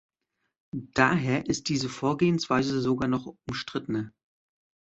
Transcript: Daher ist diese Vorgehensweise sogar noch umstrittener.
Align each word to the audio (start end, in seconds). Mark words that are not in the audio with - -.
Daher 0.95 1.45
ist 1.45 1.69
diese 1.69 1.87
Vorgehensweise 1.87 2.81
sogar 2.81 3.07
noch 3.07 3.35
umstrittener. 3.47 4.11